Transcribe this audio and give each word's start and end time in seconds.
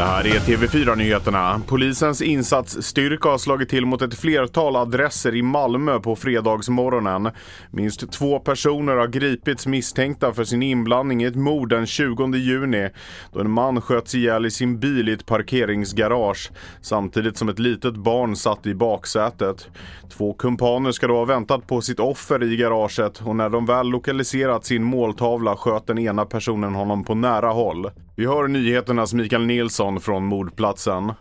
Det 0.00 0.06
här 0.06 0.26
är 0.26 0.40
TV4-nyheterna. 0.40 1.62
Polisens 1.66 2.22
insatsstyrka 2.22 3.28
har 3.28 3.38
slagit 3.38 3.68
till 3.68 3.86
mot 3.86 4.02
ett 4.02 4.14
flertal 4.14 4.76
adresser 4.76 5.34
i 5.34 5.42
Malmö 5.42 5.98
på 5.98 6.16
fredagsmorgonen. 6.16 7.30
Minst 7.70 8.12
två 8.12 8.38
personer 8.38 8.96
har 8.96 9.06
gripits 9.06 9.66
misstänkta 9.66 10.32
för 10.32 10.44
sin 10.44 10.62
inblandning 10.62 11.22
i 11.22 11.26
ett 11.26 11.36
mord 11.36 11.68
den 11.68 11.86
20 11.86 12.36
juni 12.36 12.88
då 13.32 13.40
en 13.40 13.50
man 13.50 13.80
sköts 13.80 14.14
ihjäl 14.14 14.46
i 14.46 14.50
sin 14.50 14.78
bil 14.78 15.08
i 15.08 15.12
ett 15.12 15.26
parkeringsgarage 15.26 16.50
samtidigt 16.80 17.36
som 17.36 17.48
ett 17.48 17.58
litet 17.58 17.96
barn 17.96 18.36
satt 18.36 18.66
i 18.66 18.74
baksätet. 18.74 19.68
Två 20.10 20.32
kumpaner 20.32 20.92
ska 20.92 21.06
då 21.06 21.16
ha 21.16 21.24
väntat 21.24 21.66
på 21.66 21.80
sitt 21.80 22.00
offer 22.00 22.42
i 22.42 22.56
garaget 22.56 23.20
och 23.20 23.36
när 23.36 23.48
de 23.48 23.66
väl 23.66 23.88
lokaliserat 23.88 24.64
sin 24.64 24.84
måltavla 24.84 25.56
sköt 25.56 25.86
den 25.86 25.98
ena 25.98 26.24
personen 26.26 26.74
honom 26.74 27.04
på 27.04 27.14
nära 27.14 27.50
håll. 27.50 27.90
Vi 28.20 28.26
hör 28.26 28.48
nyheternas 28.48 29.14
Mikael 29.14 29.46
Nilsson 29.46 30.00
från 30.00 30.24
mordplatsen. 30.24 31.12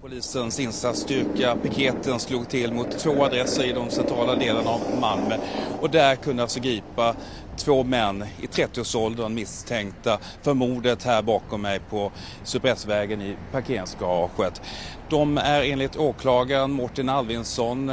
Polisens 0.00 0.60
insatsstyrka, 0.60 1.56
piketen, 1.62 2.18
slog 2.18 2.48
till 2.48 2.72
mot 2.72 2.98
två 2.98 3.24
adresser 3.24 3.64
i 3.64 3.72
de 3.72 3.90
centrala 3.90 4.34
delarna 4.34 4.70
av 4.70 4.80
Malmö 5.00 5.36
och 5.80 5.90
där 5.90 6.16
kunde 6.16 6.42
alltså 6.42 6.60
gripa 6.60 7.14
två 7.56 7.84
män 7.84 8.24
i 8.40 8.46
30-årsåldern 8.46 9.34
misstänkta 9.34 10.18
för 10.42 10.54
mordet 10.54 11.02
här 11.02 11.22
bakom 11.22 11.62
mig 11.62 11.80
på 11.90 12.12
Cypressvägen 12.44 13.22
i 13.22 13.36
parkeringsgaraget. 13.52 14.62
De 15.08 15.38
är 15.38 15.62
enligt 15.62 15.96
åklagaren 15.96 16.70
Mårten 16.72 17.08
Alvinsson 17.08 17.92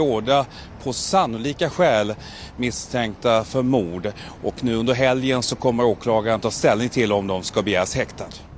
båda 0.00 0.46
på 0.84 0.92
sannolika 0.92 1.70
skäl 1.70 2.14
misstänkta 2.56 3.44
för 3.44 3.62
mord 3.62 4.12
och 4.42 4.64
nu 4.64 4.74
under 4.74 4.94
helgen 4.94 5.42
så 5.42 5.56
kommer 5.56 5.84
åklagaren 5.84 6.40
ta 6.40 6.50
ställning 6.50 6.88
till 6.88 7.12
om 7.12 7.26
de 7.26 7.42
ska 7.42 7.62
begäras 7.62 7.94
häktade. 7.96 8.49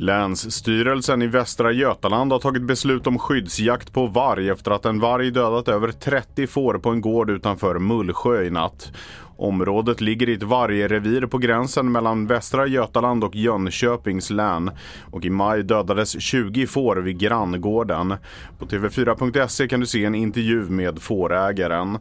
Länsstyrelsen 0.00 1.22
i 1.22 1.26
Västra 1.26 1.72
Götaland 1.72 2.32
har 2.32 2.38
tagit 2.38 2.62
beslut 2.62 3.06
om 3.06 3.18
skyddsjakt 3.18 3.92
på 3.92 4.06
varg 4.06 4.48
efter 4.48 4.70
att 4.70 4.84
en 4.84 5.00
varg 5.00 5.30
dödat 5.30 5.68
över 5.68 5.92
30 5.92 6.46
får 6.46 6.78
på 6.78 6.90
en 6.90 7.00
gård 7.00 7.30
utanför 7.30 7.78
Mullsjö 7.78 8.42
i 8.42 8.50
natt. 8.50 8.92
Området 9.36 10.00
ligger 10.00 10.28
i 10.28 10.34
ett 10.34 10.42
vargrevir 10.42 11.26
på 11.26 11.38
gränsen 11.38 11.92
mellan 11.92 12.26
Västra 12.26 12.66
Götaland 12.66 13.24
och 13.24 13.36
Jönköpings 13.36 14.30
län. 14.30 14.70
Och 15.10 15.24
i 15.24 15.30
maj 15.30 15.62
dödades 15.62 16.20
20 16.20 16.66
får 16.66 16.96
vid 16.96 17.18
granngården. 17.18 18.14
På 18.58 18.66
TV4.se 18.66 19.68
kan 19.68 19.80
du 19.80 19.86
se 19.86 20.04
en 20.04 20.14
intervju 20.14 20.60
med 20.68 21.02
fårägaren. 21.02 21.98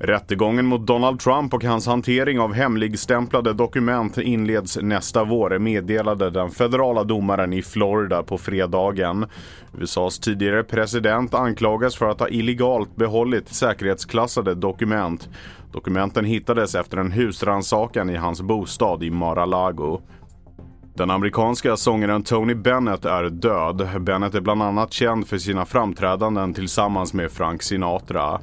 Rättegången 0.00 0.66
mot 0.66 0.86
Donald 0.86 1.20
Trump 1.20 1.54
och 1.54 1.64
hans 1.64 1.86
hantering 1.86 2.40
av 2.40 2.52
hemligstämplade 2.52 3.52
dokument 3.52 4.18
inleds 4.18 4.78
nästa 4.82 5.24
vår, 5.24 5.58
meddelade 5.58 6.30
den 6.30 6.50
federala 6.50 7.04
domaren 7.04 7.52
i 7.52 7.62
Florida 7.62 8.22
på 8.22 8.38
fredagen. 8.38 9.26
USAs 9.78 10.18
tidigare 10.18 10.64
president 10.64 11.34
anklagas 11.34 11.96
för 11.96 12.06
att 12.06 12.20
ha 12.20 12.28
illegalt 12.28 12.96
behållit 12.96 13.48
säkerhetsklassade 13.48 14.54
dokument. 14.54 15.28
Dokumenten 15.72 16.24
hittades 16.24 16.74
efter 16.74 16.96
en 16.96 17.12
husrannsakan 17.12 18.10
i 18.10 18.16
hans 18.16 18.42
bostad 18.42 19.02
i 19.02 19.10
Mar-a-Lago. 19.10 20.00
Den 20.98 21.10
amerikanska 21.10 21.76
sångaren 21.76 22.22
Tony 22.22 22.54
Bennett 22.54 23.04
är 23.04 23.24
död. 23.30 23.88
Bennett 24.00 24.34
är 24.34 24.40
bland 24.40 24.62
annat 24.62 24.92
känd 24.92 25.28
för 25.28 25.38
sina 25.38 25.64
framträdanden 25.64 26.54
tillsammans 26.54 27.14
med 27.14 27.32
Frank 27.32 27.62
Sinatra. 27.62 28.40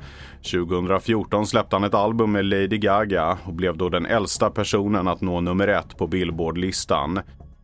2014 0.52 1.48
släppte 1.48 1.76
han 1.76 1.84
ett 1.84 1.94
album 1.94 2.32
med 2.32 2.46
Lady 2.46 2.78
Gaga 2.78 3.38
och 3.44 3.54
blev 3.54 3.78
då 3.78 3.90
den 3.90 4.06
äldsta 4.06 4.50
personen 4.50 5.08
att 5.08 5.22
nå 5.22 5.42
nummer 5.42 5.68
ett 5.68 5.98
på 5.98 6.08
Billboard-listan. 6.08 7.20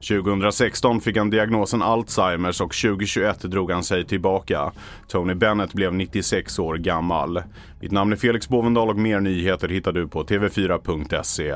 2016 0.10 1.02
fick 1.02 1.18
han 1.18 1.30
diagnosen 1.30 1.82
Alzheimers 1.82 2.62
och 2.62 2.74
2021 2.74 3.42
drog 3.42 3.72
han 3.72 3.84
sig 3.84 4.06
tillbaka. 4.06 4.72
Tony 5.08 5.34
Bennett 5.34 5.74
blev 5.74 5.94
96 5.94 6.60
år 6.60 6.76
gammal. 6.76 7.44
Mitt 7.82 7.92
namn 7.92 8.12
är 8.12 8.18
Felix 8.18 8.50
Bovendal 8.50 8.90
och 8.90 8.98
mer 8.98 9.20
nyheter 9.20 9.68
hittar 9.68 9.92
du 9.92 10.08
på 10.08 10.24
tv4.se. 10.24 11.56